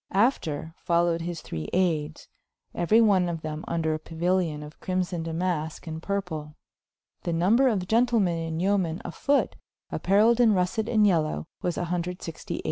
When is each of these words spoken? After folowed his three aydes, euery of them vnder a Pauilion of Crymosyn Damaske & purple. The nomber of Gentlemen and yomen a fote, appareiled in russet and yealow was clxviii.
After 0.17 0.73
folowed 0.83 1.21
his 1.21 1.41
three 1.41 1.69
aydes, 1.75 2.27
euery 2.73 3.29
of 3.29 3.41
them 3.43 3.63
vnder 3.67 3.93
a 3.93 3.99
Pauilion 3.99 4.63
of 4.65 4.79
Crymosyn 4.79 5.23
Damaske 5.25 6.01
& 6.01 6.01
purple. 6.01 6.55
The 7.21 7.33
nomber 7.33 7.67
of 7.71 7.87
Gentlemen 7.87 8.39
and 8.39 8.59
yomen 8.59 9.01
a 9.05 9.11
fote, 9.11 9.57
appareiled 9.93 10.39
in 10.39 10.55
russet 10.55 10.89
and 10.89 11.05
yealow 11.05 11.45
was 11.61 11.77
clxviii. 11.77 12.59